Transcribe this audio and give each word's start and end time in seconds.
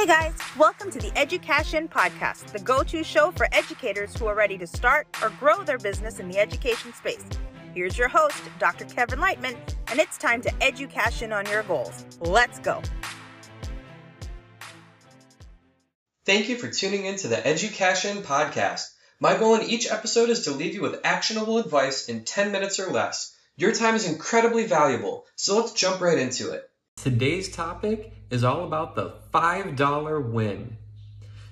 Hey 0.00 0.06
guys, 0.06 0.32
welcome 0.56 0.90
to 0.92 0.98
the 0.98 1.12
Education 1.14 1.86
Podcast, 1.86 2.52
the 2.52 2.58
go 2.60 2.82
to 2.84 3.04
show 3.04 3.30
for 3.32 3.46
educators 3.52 4.16
who 4.16 4.24
are 4.28 4.34
ready 4.34 4.56
to 4.56 4.66
start 4.66 5.06
or 5.22 5.28
grow 5.38 5.62
their 5.62 5.76
business 5.76 6.20
in 6.20 6.30
the 6.30 6.38
education 6.38 6.94
space. 6.94 7.22
Here's 7.74 7.98
your 7.98 8.08
host, 8.08 8.42
Dr. 8.58 8.86
Kevin 8.86 9.18
Lightman, 9.18 9.58
and 9.88 10.00
it's 10.00 10.16
time 10.16 10.40
to 10.40 10.62
education 10.62 11.34
on 11.34 11.44
your 11.48 11.64
goals. 11.64 12.06
Let's 12.18 12.58
go. 12.60 12.80
Thank 16.24 16.48
you 16.48 16.56
for 16.56 16.70
tuning 16.70 17.04
in 17.04 17.16
to 17.16 17.28
the 17.28 17.46
Education 17.46 18.22
Podcast. 18.22 18.94
My 19.20 19.36
goal 19.36 19.56
in 19.56 19.68
each 19.68 19.90
episode 19.90 20.30
is 20.30 20.44
to 20.44 20.52
leave 20.52 20.72
you 20.72 20.80
with 20.80 21.02
actionable 21.04 21.58
advice 21.58 22.08
in 22.08 22.24
10 22.24 22.52
minutes 22.52 22.80
or 22.80 22.90
less. 22.90 23.36
Your 23.58 23.72
time 23.72 23.96
is 23.96 24.08
incredibly 24.08 24.64
valuable, 24.64 25.26
so 25.36 25.58
let's 25.58 25.72
jump 25.72 26.00
right 26.00 26.18
into 26.18 26.52
it. 26.52 26.69
Today's 27.02 27.50
topic 27.50 28.12
is 28.28 28.44
all 28.44 28.62
about 28.62 28.94
the 28.94 29.14
$5 29.32 30.30
win. 30.30 30.76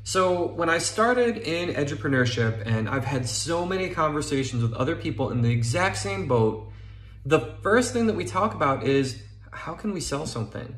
So, 0.04 0.46
when 0.48 0.68
I 0.68 0.77
started 0.77 1.38
in 1.38 1.70
entrepreneurship, 1.70 2.66
and 2.66 2.86
I've 2.86 3.06
had 3.06 3.27
so 3.27 3.64
many 3.64 3.88
conversations 3.88 4.62
with 4.62 4.74
other 4.74 4.95
people 4.95 5.30
in 5.30 5.40
the 5.40 5.50
exact 5.50 5.96
same 5.96 6.28
boat, 6.28 6.70
the 7.24 7.40
first 7.62 7.95
thing 7.95 8.09
that 8.09 8.14
we 8.14 8.26
talk 8.26 8.52
about 8.52 8.82
is 8.82 9.23
how 9.50 9.73
can 9.73 9.95
we 9.95 10.02
sell 10.02 10.26
something? 10.26 10.74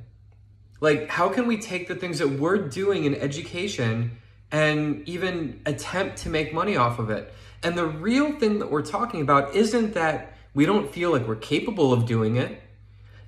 Like, 0.81 1.09
how 1.09 1.31
can 1.31 1.49
we 1.49 1.57
take 1.59 1.89
the 1.89 1.97
things 1.97 2.21
that 2.21 2.29
we're 2.29 2.69
doing 2.69 3.07
in 3.07 3.17
education 3.17 4.19
and 4.53 5.03
even 5.09 5.63
attempt 5.67 6.19
to 6.19 6.29
make 6.29 6.55
money 6.55 6.77
off 6.77 7.01
of 7.01 7.11
it? 7.11 7.35
And 7.65 7.77
the 7.77 7.87
real 7.87 8.39
thing 8.39 8.61
that 8.61 8.71
we're 8.71 8.83
talking 8.83 9.21
about 9.21 9.53
isn't 9.53 9.95
that 9.95 10.37
we 10.55 10.65
don't 10.65 10.89
feel 10.93 11.11
like 11.11 11.27
we're 11.27 11.35
capable 11.35 11.93
of 11.93 12.07
doing 12.07 12.37
it. 12.37 12.63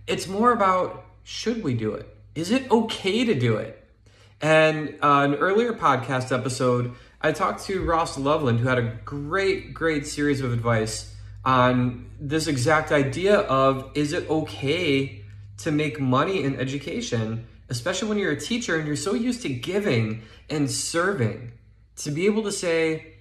It's 0.06 0.29
more 0.29 0.53
about 0.53 1.05
should 1.25 1.62
we 1.62 1.75
do 1.75 1.95
it? 1.95 2.09
Is 2.35 2.51
it 2.51 2.71
okay 2.71 3.25
to 3.25 3.35
do 3.35 3.57
it? 3.57 3.79
And 4.41 4.97
uh, 5.03 5.20
an 5.23 5.34
earlier 5.34 5.73
podcast 5.73 6.37
episode, 6.37 6.95
I 7.20 7.33
talked 7.33 7.65
to 7.67 7.84
Ross 7.84 8.19
Loveland, 8.19 8.61
who 8.61 8.69
had 8.69 8.78
a 8.78 8.98
great, 9.05 9.73
great 9.73 10.06
series 10.06 10.41
of 10.41 10.53
advice 10.53 11.15
on 11.45 12.11
this 12.19 12.47
exact 12.47 12.91
idea 12.91 13.39
of 13.39 13.91
is 13.95 14.12
it 14.12 14.28
okay 14.28 15.23
to 15.59 15.70
make 15.70 16.00
money 16.00 16.43
in 16.43 16.59
education, 16.59 17.47
especially 17.69 18.09
when 18.09 18.19
you're 18.19 18.33
a 18.33 18.41
teacher 18.41 18.77
and 18.77 18.87
you're 18.87 18.97
so 18.97 19.15
used 19.15 19.43
to 19.43 19.48
giving 19.48 20.23
and 20.50 20.70
serving, 20.70 21.53
to 21.97 22.11
be 22.11 22.27
able 22.27 22.43
to 22.43 22.53
say, 22.53 23.15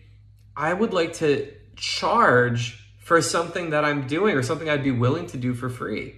I 0.55 0.73
would 0.73 0.93
like 0.93 1.13
to 1.13 1.51
charge 1.75 2.83
for 2.99 3.21
something 3.21 3.71
that 3.71 3.85
I'm 3.85 4.07
doing 4.07 4.35
or 4.35 4.43
something 4.43 4.69
I'd 4.69 4.83
be 4.83 4.91
willing 4.91 5.27
to 5.27 5.37
do 5.37 5.53
for 5.53 5.69
free. 5.69 6.15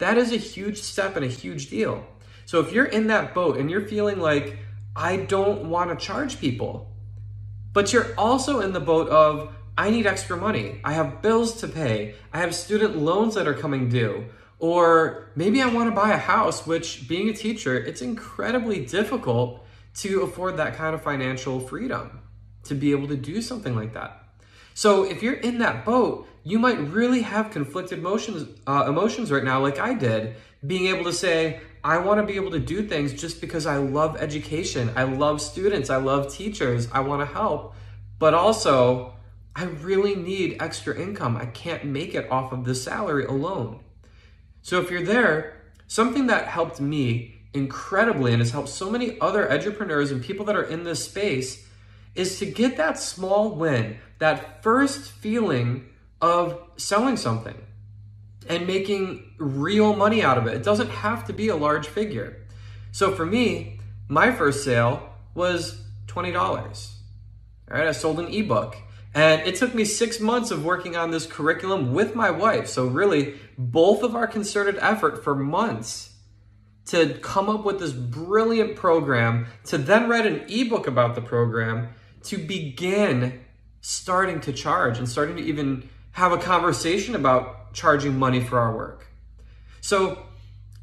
That 0.00 0.18
is 0.18 0.32
a 0.32 0.36
huge 0.36 0.78
step 0.78 1.16
and 1.16 1.24
a 1.24 1.28
huge 1.28 1.70
deal. 1.70 2.04
So 2.46 2.60
if 2.60 2.72
you're 2.72 2.86
in 2.86 3.06
that 3.06 3.32
boat 3.32 3.58
and 3.58 3.70
you're 3.70 3.86
feeling 3.86 4.18
like, 4.18 4.58
I 4.96 5.16
don't 5.16 5.70
want 5.70 5.90
to 5.90 6.04
charge 6.04 6.40
people, 6.40 6.90
but 7.72 7.92
you're 7.92 8.12
also 8.18 8.60
in 8.60 8.72
the 8.72 8.80
boat 8.80 9.08
of, 9.08 9.54
I 9.78 9.90
need 9.90 10.06
extra 10.06 10.36
money. 10.36 10.80
I 10.84 10.94
have 10.94 11.22
bills 11.22 11.60
to 11.60 11.68
pay. 11.68 12.14
I 12.32 12.40
have 12.40 12.54
student 12.54 12.96
loans 12.96 13.34
that 13.36 13.46
are 13.46 13.54
coming 13.54 13.88
due. 13.88 14.26
Or 14.58 15.30
maybe 15.36 15.62
I 15.62 15.72
want 15.72 15.88
to 15.88 15.94
buy 15.94 16.12
a 16.12 16.18
house, 16.18 16.66
which 16.66 17.06
being 17.08 17.28
a 17.28 17.32
teacher, 17.32 17.76
it's 17.76 18.02
incredibly 18.02 18.84
difficult 18.84 19.64
to 19.96 20.22
afford 20.22 20.56
that 20.56 20.76
kind 20.76 20.94
of 20.94 21.02
financial 21.02 21.60
freedom 21.60 22.20
to 22.64 22.74
be 22.74 22.90
able 22.90 23.08
to 23.08 23.16
do 23.16 23.40
something 23.40 23.74
like 23.74 23.94
that. 23.94 24.22
So 24.74 25.04
if 25.04 25.22
you're 25.22 25.34
in 25.34 25.58
that 25.58 25.84
boat, 25.84 26.26
you 26.44 26.58
might 26.58 26.78
really 26.78 27.22
have 27.22 27.50
conflicted 27.50 27.98
emotions, 27.98 28.48
uh, 28.66 28.84
emotions 28.88 29.30
right 29.30 29.44
now, 29.44 29.60
like 29.60 29.78
I 29.78 29.94
did, 29.94 30.36
being 30.66 30.86
able 30.86 31.04
to 31.04 31.12
say, 31.12 31.60
I 31.82 31.98
want 31.98 32.20
to 32.20 32.26
be 32.26 32.36
able 32.36 32.50
to 32.50 32.58
do 32.58 32.86
things 32.86 33.12
just 33.12 33.40
because 33.40 33.66
I 33.66 33.76
love 33.76 34.16
education. 34.18 34.90
I 34.96 35.04
love 35.04 35.40
students. 35.40 35.90
I 35.90 35.96
love 35.96 36.32
teachers. 36.32 36.88
I 36.92 37.00
want 37.00 37.26
to 37.26 37.32
help. 37.32 37.74
But 38.18 38.34
also, 38.34 39.14
I 39.56 39.64
really 39.64 40.14
need 40.14 40.58
extra 40.60 40.98
income. 40.98 41.36
I 41.36 41.46
can't 41.46 41.84
make 41.84 42.14
it 42.14 42.30
off 42.30 42.52
of 42.52 42.64
the 42.64 42.74
salary 42.74 43.24
alone. 43.24 43.80
So 44.62 44.80
if 44.80 44.90
you're 44.90 45.02
there, 45.02 45.62
something 45.86 46.26
that 46.26 46.48
helped 46.48 46.80
me 46.80 47.40
incredibly 47.52 48.32
and 48.32 48.40
has 48.40 48.50
helped 48.50 48.68
so 48.68 48.90
many 48.90 49.18
other 49.20 49.50
entrepreneurs 49.50 50.10
and 50.10 50.22
people 50.22 50.44
that 50.46 50.56
are 50.56 50.62
in 50.62 50.84
this 50.84 51.04
space 51.04 51.66
is 52.14 52.38
to 52.38 52.46
get 52.46 52.76
that 52.76 52.98
small 52.98 53.50
win, 53.50 53.98
that 54.18 54.62
first 54.62 55.10
feeling 55.10 55.89
of 56.20 56.60
selling 56.76 57.16
something 57.16 57.56
and 58.48 58.66
making 58.66 59.34
real 59.38 59.94
money 59.94 60.22
out 60.22 60.38
of 60.38 60.46
it. 60.46 60.54
It 60.54 60.62
doesn't 60.62 60.90
have 60.90 61.26
to 61.26 61.32
be 61.32 61.48
a 61.48 61.56
large 61.56 61.86
figure. 61.86 62.46
So 62.92 63.12
for 63.12 63.24
me, 63.24 63.80
my 64.08 64.32
first 64.32 64.64
sale 64.64 65.14
was 65.34 65.82
$20. 66.06 66.36
All 66.36 67.76
right, 67.78 67.86
I 67.86 67.92
sold 67.92 68.18
an 68.18 68.26
ebook. 68.28 68.76
And 69.14 69.42
it 69.42 69.56
took 69.56 69.74
me 69.74 69.84
six 69.84 70.20
months 70.20 70.50
of 70.50 70.64
working 70.64 70.96
on 70.96 71.10
this 71.10 71.26
curriculum 71.26 71.92
with 71.92 72.14
my 72.14 72.30
wife. 72.30 72.68
So, 72.68 72.86
really, 72.86 73.34
both 73.58 74.04
of 74.04 74.14
our 74.14 74.28
concerted 74.28 74.78
effort 74.80 75.24
for 75.24 75.34
months 75.34 76.14
to 76.86 77.14
come 77.14 77.48
up 77.48 77.64
with 77.64 77.80
this 77.80 77.92
brilliant 77.92 78.76
program, 78.76 79.46
to 79.64 79.78
then 79.78 80.08
write 80.08 80.26
an 80.26 80.44
ebook 80.48 80.86
about 80.86 81.14
the 81.14 81.20
program, 81.20 81.88
to 82.24 82.38
begin 82.38 83.40
starting 83.80 84.40
to 84.40 84.52
charge 84.52 84.98
and 84.98 85.08
starting 85.08 85.36
to 85.36 85.42
even 85.42 85.88
have 86.12 86.32
a 86.32 86.38
conversation 86.38 87.14
about 87.14 87.72
charging 87.72 88.18
money 88.18 88.40
for 88.40 88.58
our 88.58 88.74
work. 88.74 89.06
So 89.80 90.26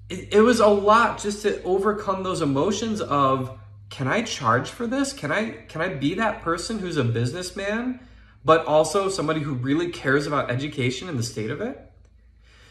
it, 0.10 0.34
it 0.34 0.42
was 0.42 0.60
a 0.60 0.68
lot 0.68 1.20
just 1.20 1.42
to 1.44 1.62
overcome 1.64 2.24
those 2.24 2.42
emotions 2.42 3.02
of 3.02 3.58
can 3.90 4.08
I 4.08 4.22
charge 4.22 4.70
for 4.70 4.86
this? 4.86 5.14
Can 5.14 5.32
I 5.32 5.52
can 5.52 5.82
I 5.82 5.90
be 5.90 6.16
that 6.16 6.42
person 6.42 6.80
who's 6.80 6.98
a 6.98 7.04
businessman 7.04 8.02
but 8.44 8.66
also 8.66 9.10
somebody 9.10 9.42
who 9.42 9.54
really 9.54 9.90
cares 9.90 10.28
about 10.28 10.52
education 10.52 11.10
and 11.10 11.18
the 11.18 11.24
state 11.24 11.50
of 11.50 11.62
it? 11.62 11.80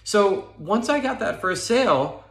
So 0.05 0.55
once 0.59 0.89
I 0.89 1.01
got 1.01 1.19
that 1.21 1.41
first 1.41 1.67
sale, 1.67 2.25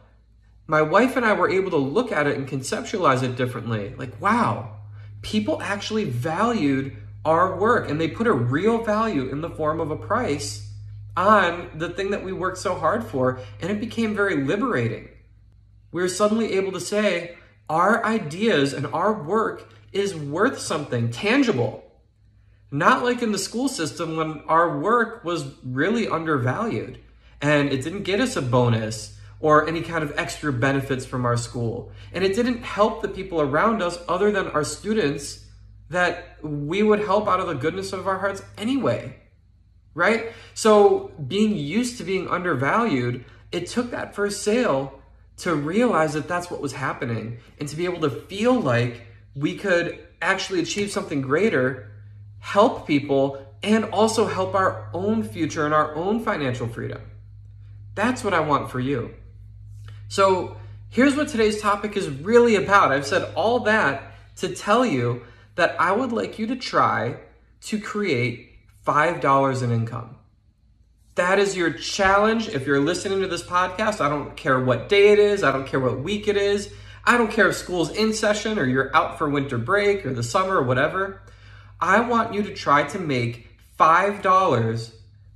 my 0.66 0.82
wife 0.82 1.16
and 1.16 1.24
I 1.24 1.34
were 1.34 1.50
able 1.50 1.70
to 1.70 1.76
look 1.76 2.10
at 2.10 2.26
it 2.26 2.36
and 2.36 2.48
conceptualize 2.48 3.22
it 3.22 3.36
differently. 3.36 3.94
Like, 3.96 4.20
wow, 4.20 4.76
people 5.22 5.60
actually 5.62 6.04
valued 6.04 6.96
our 7.26 7.56
work 7.56 7.90
and 7.90 8.00
they 8.00 8.08
put 8.08 8.28
a 8.28 8.32
real 8.32 8.82
value 8.84 9.28
in 9.28 9.40
the 9.40 9.50
form 9.50 9.80
of 9.80 9.90
a 9.90 9.96
price 9.96 10.70
on 11.16 11.70
the 11.74 11.88
thing 11.88 12.10
that 12.10 12.24
we 12.24 12.32
worked 12.32 12.58
so 12.58 12.74
hard 12.74 13.04
for, 13.04 13.40
and 13.60 13.70
it 13.70 13.80
became 13.80 14.14
very 14.14 14.44
liberating. 14.44 15.08
We 15.90 16.02
were 16.02 16.08
suddenly 16.08 16.52
able 16.54 16.72
to 16.72 16.80
say, 16.80 17.36
our 17.68 18.04
ideas 18.04 18.72
and 18.72 18.86
our 18.86 19.12
work 19.12 19.68
is 19.92 20.14
worth 20.14 20.58
something 20.60 21.10
tangible. 21.10 21.82
Not 22.70 23.02
like 23.02 23.22
in 23.22 23.32
the 23.32 23.38
school 23.38 23.68
system 23.68 24.16
when 24.16 24.42
our 24.46 24.78
work 24.78 25.24
was 25.24 25.54
really 25.64 26.06
undervalued 26.06 27.00
and 27.40 27.72
it 27.72 27.82
didn't 27.82 28.02
get 28.02 28.20
us 28.20 28.36
a 28.36 28.42
bonus 28.42 29.18
or 29.40 29.66
any 29.66 29.82
kind 29.82 30.04
of 30.04 30.12
extra 30.16 30.52
benefits 30.52 31.04
from 31.04 31.24
our 31.24 31.36
school. 31.36 31.90
And 32.12 32.22
it 32.22 32.34
didn't 32.34 32.62
help 32.62 33.02
the 33.02 33.08
people 33.08 33.40
around 33.40 33.82
us 33.82 33.98
other 34.08 34.30
than 34.30 34.48
our 34.48 34.64
students 34.64 35.45
that 35.90 36.38
we 36.42 36.82
would 36.82 37.00
help 37.00 37.28
out 37.28 37.40
of 37.40 37.46
the 37.46 37.54
goodness 37.54 37.92
of 37.92 38.06
our 38.06 38.18
hearts 38.18 38.42
anyway 38.58 39.16
right? 39.96 40.32
So 40.54 41.10
being 41.26 41.56
used 41.56 41.98
to 41.98 42.04
being 42.04 42.28
undervalued, 42.28 43.24
it 43.50 43.66
took 43.66 43.90
that 43.90 44.14
first 44.14 44.44
sale 44.44 45.00
to 45.38 45.54
realize 45.54 46.12
that 46.12 46.28
that's 46.28 46.50
what 46.50 46.60
was 46.60 46.74
happening 46.74 47.38
and 47.58 47.68
to 47.68 47.76
be 47.76 47.86
able 47.86 48.02
to 48.02 48.10
feel 48.10 48.54
like 48.54 49.06
we 49.34 49.56
could 49.56 49.98
actually 50.22 50.60
achieve 50.60 50.92
something 50.92 51.22
greater, 51.22 51.90
help 52.38 52.86
people, 52.86 53.42
and 53.62 53.86
also 53.86 54.26
help 54.26 54.54
our 54.54 54.88
own 54.92 55.22
future 55.22 55.64
and 55.64 55.74
our 55.74 55.94
own 55.96 56.20
financial 56.20 56.68
freedom. 56.68 57.00
That's 57.94 58.22
what 58.22 58.34
I 58.34 58.40
want 58.40 58.70
for 58.70 58.78
you. 58.78 59.14
So, 60.08 60.58
here's 60.90 61.16
what 61.16 61.28
today's 61.28 61.60
topic 61.60 61.96
is 61.96 62.08
really 62.08 62.54
about. 62.56 62.92
I've 62.92 63.06
said 63.06 63.32
all 63.34 63.60
that 63.60 64.12
to 64.36 64.54
tell 64.54 64.84
you 64.84 65.24
that 65.56 65.78
I 65.80 65.92
would 65.92 66.12
like 66.12 66.38
you 66.38 66.46
to 66.46 66.56
try 66.56 67.16
to 67.62 67.80
create 67.80 68.52
$5 68.86 69.62
in 69.62 69.72
income. 69.72 70.16
That 71.16 71.38
is 71.38 71.56
your 71.56 71.72
challenge. 71.72 72.48
If 72.48 72.66
you're 72.66 72.80
listening 72.80 73.20
to 73.20 73.26
this 73.26 73.42
podcast, 73.42 74.00
I 74.00 74.08
don't 74.08 74.36
care 74.36 74.60
what 74.60 74.88
day 74.88 75.12
it 75.12 75.18
is, 75.18 75.42
I 75.42 75.50
don't 75.50 75.66
care 75.66 75.80
what 75.80 76.00
week 76.00 76.28
it 76.28 76.36
is, 76.36 76.72
I 77.04 77.16
don't 77.16 77.30
care 77.30 77.48
if 77.48 77.56
school's 77.56 77.90
in 77.90 78.12
session 78.12 78.58
or 78.58 78.64
you're 78.64 78.94
out 78.94 79.16
for 79.16 79.28
winter 79.28 79.58
break 79.58 80.04
or 80.04 80.12
the 80.12 80.22
summer 80.22 80.56
or 80.56 80.62
whatever. 80.62 81.22
I 81.80 82.00
want 82.00 82.34
you 82.34 82.42
to 82.42 82.54
try 82.54 82.84
to 82.84 82.98
make 82.98 83.48
$5 83.78 84.92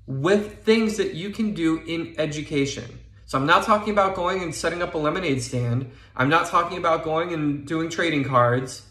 with 0.07 0.65
things 0.65 0.97
that 0.97 1.15
you 1.15 1.31
can 1.31 1.55
do 1.55 1.79
in 1.87 2.15
education. 2.19 2.99
So 3.27 3.39
I'm 3.39 3.47
not 3.47 3.63
talking 3.63 3.93
about 3.93 4.17
going 4.17 4.43
and 4.43 4.55
setting 4.55 4.83
up 4.83 4.95
a 4.95 4.99
lemonade 4.99 5.41
stand. 5.41 5.91
I'm 6.17 6.29
not 6.29 6.47
talking 6.49 6.79
about 6.79 7.05
going 7.05 7.33
and 7.33 7.67
doing 7.67 7.89
trading 7.89 8.25
cards. 8.25 8.83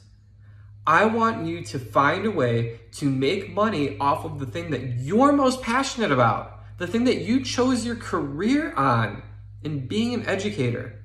I 0.90 1.06
want 1.06 1.46
you 1.46 1.62
to 1.66 1.78
find 1.78 2.26
a 2.26 2.32
way 2.32 2.80
to 2.94 3.12
make 3.12 3.54
money 3.54 3.96
off 4.00 4.26
of 4.26 4.40
the 4.40 4.48
thing 4.48 4.72
that 4.72 4.82
you're 4.98 5.32
most 5.32 5.62
passionate 5.62 6.12
about, 6.12 6.64
the 6.80 6.88
thing 6.88 7.04
that 7.04 7.20
you 7.20 7.44
chose 7.44 7.86
your 7.86 7.96
career 7.96 8.74
on 8.74 9.22
in 9.62 9.86
being 9.86 10.16
an 10.16 10.26
educator. 10.26 10.96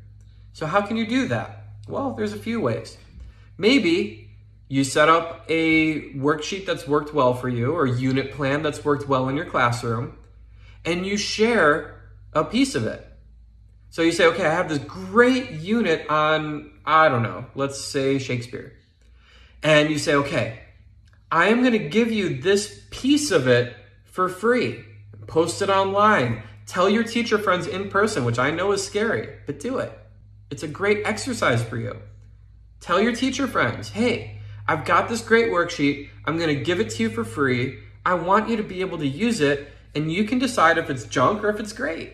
So, 0.55 0.65
how 0.65 0.81
can 0.81 0.97
you 0.97 1.07
do 1.07 1.29
that? 1.29 1.65
Well, 1.87 2.15
there's 2.15 2.33
a 2.33 2.39
few 2.39 2.63
ways. 2.63 2.97
Maybe 3.59 4.31
you 4.69 4.85
set 4.85 5.11
up 5.11 5.45
a 5.51 6.13
worksheet 6.13 6.65
that's 6.65 6.89
worked 6.89 7.13
well 7.13 7.35
for 7.35 7.51
you 7.51 7.73
or 7.73 7.85
unit 7.85 8.33
plan 8.33 8.63
that's 8.63 8.87
worked 8.87 9.07
well 9.07 9.29
in 9.29 9.37
your 9.37 9.45
classroom 9.45 10.17
and 10.87 11.05
you 11.05 11.19
share 11.19 12.09
a 12.33 12.43
piece 12.43 12.75
of 12.75 12.87
it. 12.87 13.07
So 13.91 14.01
you 14.01 14.13
say, 14.13 14.25
okay, 14.29 14.47
I 14.47 14.55
have 14.55 14.71
this 14.71 14.79
great 14.79 15.51
unit 15.51 16.09
on, 16.09 16.71
I 16.87 17.11
don't 17.11 17.23
know, 17.23 17.45
let's 17.55 17.79
say 17.79 18.19
Shakespeare. 18.19 18.73
And 19.65 19.91
you 19.91 19.99
say, 19.99 20.15
okay, 20.15 20.61
I 21.33 21.49
am 21.49 21.63
going 21.63 21.73
to 21.73 21.89
give 21.89 22.13
you 22.13 22.41
this 22.41 22.83
piece 22.91 23.31
of 23.31 23.49
it 23.49 23.75
for 24.05 24.29
free. 24.29 24.85
Post 25.27 25.63
it 25.63 25.71
online. 25.71 26.43
Tell 26.67 26.89
your 26.89 27.03
teacher 27.03 27.39
friends 27.39 27.67
in 27.67 27.89
person, 27.89 28.25
which 28.25 28.39
I 28.39 28.51
know 28.51 28.73
is 28.73 28.87
scary, 28.87 29.37
but 29.47 29.59
do 29.59 29.79
it. 29.79 29.99
It's 30.51 30.63
a 30.63 30.69
great 30.69 31.07
exercise 31.07 31.65
for 31.65 31.79
you. 31.79 31.97
Tell 32.81 33.01
your 33.01 33.15
teacher 33.15 33.47
friends, 33.47 33.89
hey, 33.89 34.39
I've 34.69 34.85
got 34.85 35.09
this 35.09 35.23
great 35.23 35.51
worksheet. 35.51 36.11
I'm 36.27 36.37
going 36.37 36.55
to 36.55 36.63
give 36.63 36.81
it 36.81 36.91
to 36.91 37.03
you 37.03 37.11
for 37.11 37.25
free. 37.25 37.79
I 38.05 38.15
want 38.15 38.49
you 38.49 38.57
to 38.59 38.63
be 38.63 38.83
able 38.83 38.99
to 38.99 39.07
use 39.07 39.41
it, 39.41 39.69
and 39.95 40.13
you 40.13 40.25
can 40.25 40.39
decide 40.39 40.77
if 40.77 40.91
it's 40.91 41.05
junk 41.05 41.43
or 41.43 41.49
if 41.49 41.59
it's 41.59 41.73
great. 41.73 42.13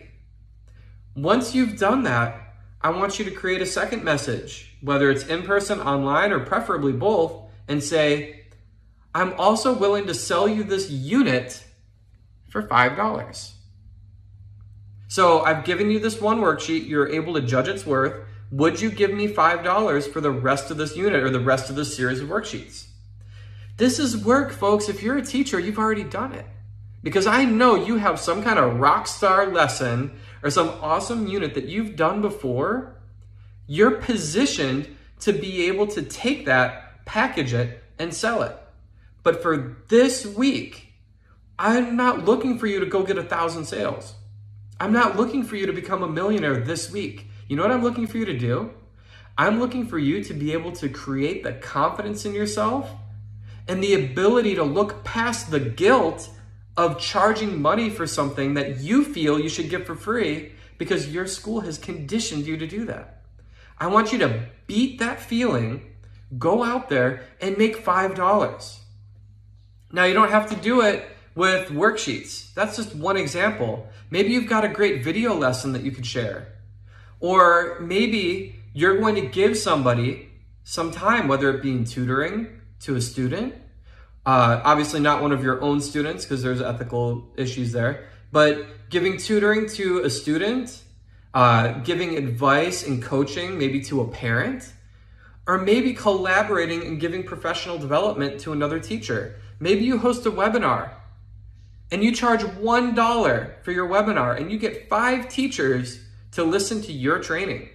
Once 1.15 1.53
you've 1.53 1.77
done 1.77 2.03
that, 2.03 2.50
I 2.83 2.89
want 2.89 3.19
you 3.19 3.25
to 3.25 3.31
create 3.31 3.61
a 3.61 3.65
second 3.65 4.03
message, 4.03 4.75
whether 4.81 5.11
it's 5.11 5.25
in 5.27 5.43
person, 5.43 5.79
online, 5.79 6.31
or 6.31 6.39
preferably 6.39 6.93
both, 6.93 7.33
and 7.67 7.83
say, 7.83 8.45
I'm 9.13 9.33
also 9.39 9.73
willing 9.73 10.07
to 10.07 10.13
sell 10.13 10.47
you 10.47 10.63
this 10.63 10.89
unit 10.89 11.63
for 12.49 12.63
$5. 12.63 13.51
So 15.07 15.41
I've 15.41 15.65
given 15.65 15.91
you 15.91 15.99
this 15.99 16.21
one 16.21 16.39
worksheet. 16.39 16.87
You're 16.87 17.09
able 17.09 17.33
to 17.33 17.41
judge 17.41 17.67
its 17.67 17.85
worth. 17.85 18.25
Would 18.51 18.81
you 18.81 18.89
give 18.89 19.13
me 19.13 19.27
$5 19.27 20.07
for 20.11 20.21
the 20.21 20.31
rest 20.31 20.71
of 20.71 20.77
this 20.77 20.95
unit 20.95 21.23
or 21.23 21.29
the 21.29 21.39
rest 21.39 21.69
of 21.69 21.75
this 21.75 21.95
series 21.95 22.19
of 22.19 22.29
worksheets? 22.29 22.87
This 23.77 23.99
is 23.99 24.17
work, 24.17 24.51
folks. 24.51 24.89
If 24.89 25.03
you're 25.03 25.17
a 25.17 25.25
teacher, 25.25 25.59
you've 25.59 25.79
already 25.79 26.03
done 26.03 26.33
it. 26.33 26.45
Because 27.03 27.27
I 27.27 27.45
know 27.45 27.75
you 27.75 27.97
have 27.97 28.19
some 28.19 28.43
kind 28.43 28.59
of 28.59 28.79
rock 28.79 29.07
star 29.07 29.47
lesson 29.47 30.11
or 30.43 30.49
some 30.49 30.69
awesome 30.81 31.27
unit 31.27 31.53
that 31.53 31.65
you've 31.65 31.95
done 31.95 32.21
before. 32.21 32.95
You're 33.67 33.91
positioned 33.91 34.95
to 35.21 35.33
be 35.33 35.67
able 35.67 35.87
to 35.87 36.01
take 36.01 36.45
that, 36.45 37.05
package 37.05 37.53
it, 37.53 37.83
and 37.99 38.13
sell 38.13 38.41
it. 38.41 38.55
But 39.23 39.41
for 39.41 39.77
this 39.87 40.25
week, 40.25 40.93
I'm 41.59 41.95
not 41.95 42.25
looking 42.25 42.57
for 42.57 42.65
you 42.65 42.79
to 42.79 42.85
go 42.87 43.03
get 43.03 43.17
a 43.17 43.23
thousand 43.23 43.65
sales. 43.65 44.15
I'm 44.79 44.93
not 44.93 45.15
looking 45.15 45.43
for 45.43 45.55
you 45.55 45.67
to 45.67 45.73
become 45.73 46.01
a 46.01 46.09
millionaire 46.09 46.57
this 46.57 46.91
week. 46.91 47.27
You 47.47 47.55
know 47.55 47.61
what 47.61 47.71
I'm 47.71 47.83
looking 47.83 48.07
for 48.07 48.17
you 48.17 48.25
to 48.25 48.37
do? 48.37 48.71
I'm 49.37 49.59
looking 49.59 49.85
for 49.85 49.99
you 49.99 50.23
to 50.23 50.33
be 50.33 50.53
able 50.53 50.71
to 50.73 50.89
create 50.89 51.43
the 51.43 51.53
confidence 51.53 52.25
in 52.25 52.33
yourself 52.33 52.89
and 53.67 53.83
the 53.83 53.93
ability 53.93 54.55
to 54.55 54.63
look 54.63 55.03
past 55.03 55.51
the 55.51 55.59
guilt 55.59 56.29
of 56.77 56.99
charging 56.99 57.61
money 57.61 57.89
for 57.89 58.07
something 58.07 58.53
that 58.53 58.79
you 58.79 59.03
feel 59.03 59.39
you 59.39 59.49
should 59.49 59.69
get 59.69 59.85
for 59.85 59.95
free 59.95 60.53
because 60.77 61.13
your 61.13 61.27
school 61.27 61.61
has 61.61 61.77
conditioned 61.77 62.45
you 62.45 62.57
to 62.57 62.67
do 62.67 62.85
that. 62.85 63.23
I 63.77 63.87
want 63.87 64.11
you 64.11 64.19
to 64.19 64.45
beat 64.67 64.99
that 64.99 65.19
feeling, 65.19 65.95
go 66.37 66.63
out 66.63 66.89
there 66.89 67.23
and 67.41 67.57
make 67.57 67.83
$5. 67.83 68.77
Now, 69.91 70.05
you 70.05 70.13
don't 70.13 70.31
have 70.31 70.49
to 70.49 70.55
do 70.55 70.81
it 70.81 71.05
with 71.35 71.69
worksheets. 71.69 72.53
That's 72.53 72.77
just 72.77 72.95
one 72.95 73.17
example. 73.17 73.87
Maybe 74.09 74.29
you've 74.29 74.49
got 74.49 74.63
a 74.63 74.69
great 74.69 75.03
video 75.03 75.33
lesson 75.33 75.73
that 75.73 75.83
you 75.83 75.91
could 75.91 76.05
share. 76.05 76.47
Or 77.19 77.79
maybe 77.81 78.55
you're 78.73 78.97
going 78.99 79.15
to 79.15 79.27
give 79.27 79.57
somebody 79.57 80.29
some 80.63 80.91
time, 80.91 81.27
whether 81.27 81.49
it 81.49 81.61
be 81.61 81.71
in 81.71 81.85
tutoring 81.85 82.61
to 82.81 82.95
a 82.95 83.01
student 83.01 83.55
uh, 84.25 84.61
obviously, 84.63 84.99
not 84.99 85.21
one 85.21 85.31
of 85.31 85.43
your 85.43 85.61
own 85.61 85.81
students 85.81 86.25
because 86.25 86.43
there's 86.43 86.61
ethical 86.61 87.27
issues 87.35 87.71
there, 87.71 88.07
but 88.31 88.89
giving 88.89 89.17
tutoring 89.17 89.67
to 89.69 89.99
a 89.99 90.09
student, 90.09 90.83
uh, 91.33 91.79
giving 91.79 92.17
advice 92.17 92.85
and 92.85 93.01
coaching 93.01 93.57
maybe 93.57 93.81
to 93.81 94.01
a 94.01 94.07
parent, 94.07 94.71
or 95.47 95.57
maybe 95.57 95.93
collaborating 95.93 96.85
and 96.85 96.99
giving 96.99 97.23
professional 97.23 97.77
development 97.77 98.39
to 98.41 98.53
another 98.53 98.79
teacher. 98.79 99.39
Maybe 99.59 99.85
you 99.85 99.97
host 99.97 100.25
a 100.25 100.31
webinar 100.31 100.91
and 101.91 102.03
you 102.03 102.13
charge 102.13 102.41
$1 102.41 103.63
for 103.63 103.71
your 103.71 103.87
webinar 103.87 104.39
and 104.39 104.51
you 104.51 104.57
get 104.57 104.87
five 104.87 105.29
teachers 105.29 105.99
to 106.31 106.43
listen 106.43 106.81
to 106.83 106.93
your 106.93 107.19
training. 107.19 107.69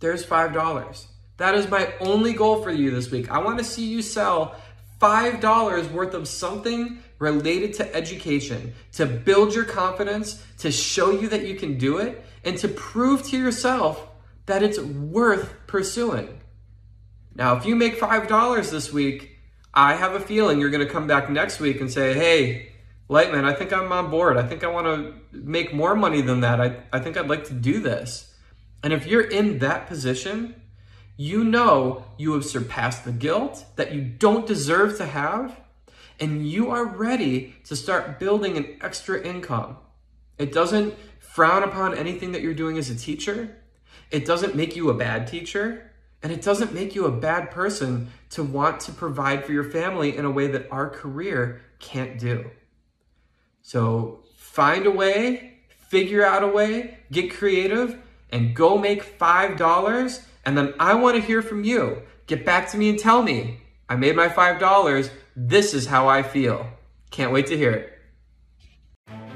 There's 0.00 0.24
$5. 0.24 1.06
That 1.38 1.54
is 1.54 1.68
my 1.68 1.92
only 2.00 2.34
goal 2.34 2.62
for 2.62 2.70
you 2.70 2.90
this 2.90 3.10
week. 3.10 3.30
I 3.30 3.38
want 3.38 3.58
to 3.58 3.64
see 3.64 3.86
you 3.86 4.02
sell 4.02 4.56
$5 5.02 5.90
worth 5.90 6.14
of 6.14 6.28
something 6.28 7.02
related 7.18 7.74
to 7.74 7.94
education 7.94 8.72
to 8.92 9.04
build 9.04 9.54
your 9.54 9.64
confidence, 9.64 10.44
to 10.58 10.70
show 10.70 11.10
you 11.10 11.28
that 11.28 11.44
you 11.44 11.56
can 11.56 11.76
do 11.76 11.98
it, 11.98 12.24
and 12.44 12.56
to 12.58 12.68
prove 12.68 13.24
to 13.24 13.36
yourself 13.36 14.08
that 14.46 14.62
it's 14.62 14.78
worth 14.78 15.54
pursuing. 15.66 16.40
Now, 17.34 17.56
if 17.56 17.66
you 17.66 17.74
make 17.74 17.98
$5 17.98 18.70
this 18.70 18.92
week, 18.92 19.38
I 19.74 19.94
have 19.94 20.14
a 20.14 20.20
feeling 20.20 20.60
you're 20.60 20.70
going 20.70 20.86
to 20.86 20.92
come 20.92 21.06
back 21.06 21.30
next 21.30 21.58
week 21.58 21.80
and 21.80 21.90
say, 21.90 22.14
hey, 22.14 22.72
Lightman, 23.08 23.44
I 23.44 23.54
think 23.54 23.72
I'm 23.72 23.90
on 23.90 24.10
board. 24.10 24.36
I 24.36 24.46
think 24.46 24.62
I 24.62 24.68
want 24.68 24.86
to 24.86 25.14
make 25.32 25.74
more 25.74 25.94
money 25.94 26.20
than 26.20 26.40
that. 26.40 26.60
I, 26.60 26.76
I 26.92 27.00
think 27.00 27.16
I'd 27.16 27.28
like 27.28 27.44
to 27.44 27.54
do 27.54 27.80
this. 27.80 28.34
And 28.82 28.92
if 28.92 29.06
you're 29.06 29.28
in 29.28 29.58
that 29.58 29.86
position, 29.86 30.61
you 31.16 31.44
know 31.44 32.04
you 32.18 32.32
have 32.32 32.44
surpassed 32.44 33.04
the 33.04 33.12
guilt 33.12 33.64
that 33.76 33.92
you 33.92 34.02
don't 34.02 34.46
deserve 34.46 34.96
to 34.98 35.06
have, 35.06 35.60
and 36.18 36.48
you 36.48 36.70
are 36.70 36.84
ready 36.84 37.56
to 37.64 37.76
start 37.76 38.18
building 38.18 38.56
an 38.56 38.76
extra 38.80 39.20
income. 39.22 39.76
It 40.38 40.52
doesn't 40.52 40.94
frown 41.18 41.62
upon 41.62 41.96
anything 41.96 42.32
that 42.32 42.42
you're 42.42 42.54
doing 42.54 42.78
as 42.78 42.90
a 42.90 42.96
teacher, 42.96 43.56
it 44.10 44.26
doesn't 44.26 44.54
make 44.54 44.76
you 44.76 44.90
a 44.90 44.94
bad 44.94 45.26
teacher. 45.26 45.88
And 46.22 46.30
it 46.30 46.42
doesn't 46.42 46.72
make 46.72 46.94
you 46.94 47.06
a 47.06 47.10
bad 47.10 47.50
person 47.50 48.10
to 48.30 48.44
want 48.44 48.78
to 48.80 48.92
provide 48.92 49.44
for 49.44 49.52
your 49.52 49.64
family 49.64 50.16
in 50.16 50.24
a 50.24 50.30
way 50.30 50.46
that 50.46 50.70
our 50.70 50.88
career 50.88 51.62
can't 51.80 52.16
do. 52.18 52.48
So 53.62 54.22
find 54.36 54.86
a 54.86 54.90
way, 54.90 55.58
figure 55.88 56.24
out 56.24 56.44
a 56.44 56.48
way, 56.48 56.98
get 57.10 57.34
creative, 57.34 57.98
and 58.30 58.54
go 58.54 58.78
make 58.78 59.18
$5 59.18 60.24
and 60.44 60.56
then 60.56 60.74
I 60.78 60.94
want 60.94 61.16
to 61.16 61.22
hear 61.22 61.42
from 61.42 61.64
you. 61.64 62.02
Get 62.26 62.44
back 62.44 62.70
to 62.70 62.78
me 62.78 62.88
and 62.90 62.98
tell 62.98 63.22
me, 63.22 63.60
I 63.88 63.96
made 63.96 64.16
my 64.16 64.28
$5. 64.28 65.10
This 65.36 65.74
is 65.74 65.86
how 65.86 66.08
I 66.08 66.22
feel. 66.22 66.66
Can't 67.10 67.32
wait 67.32 67.46
to 67.48 67.56
hear 67.56 67.72
it. 67.72 67.88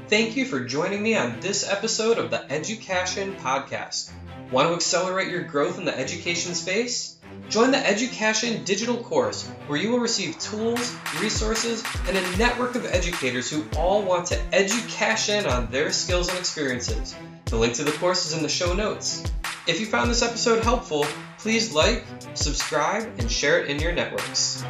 Thank 0.07 0.37
you 0.37 0.45
for 0.45 0.61
joining 0.61 1.03
me 1.03 1.17
on 1.17 1.39
this 1.41 1.69
episode 1.69 2.17
of 2.17 2.31
the 2.31 2.49
Education 2.51 3.35
Podcast. 3.35 4.11
Want 4.51 4.69
to 4.69 4.73
accelerate 4.73 5.29
your 5.29 5.43
growth 5.43 5.77
in 5.77 5.83
the 5.83 5.97
education 5.97 6.55
space? 6.55 7.17
Join 7.49 7.71
the 7.71 7.85
Education 7.85 8.63
digital 8.63 8.97
course 8.97 9.47
where 9.67 9.77
you 9.77 9.91
will 9.91 9.99
receive 9.99 10.39
tools, 10.39 10.95
resources, 11.19 11.83
and 12.07 12.15
a 12.15 12.37
network 12.37 12.75
of 12.75 12.85
educators 12.85 13.49
who 13.49 13.65
all 13.77 14.01
want 14.01 14.27
to 14.27 14.39
education 14.53 15.45
on 15.45 15.69
their 15.71 15.91
skills 15.91 16.29
and 16.29 16.37
experiences. 16.37 17.13
The 17.45 17.57
link 17.57 17.73
to 17.75 17.83
the 17.83 17.91
course 17.91 18.25
is 18.25 18.33
in 18.33 18.43
the 18.43 18.49
show 18.49 18.73
notes. 18.73 19.23
If 19.67 19.81
you 19.81 19.85
found 19.85 20.09
this 20.09 20.21
episode 20.21 20.63
helpful, 20.63 21.05
please 21.39 21.73
like, 21.73 22.05
subscribe, 22.35 23.03
and 23.19 23.29
share 23.29 23.59
it 23.61 23.69
in 23.69 23.81
your 23.81 23.91
networks. 23.91 24.63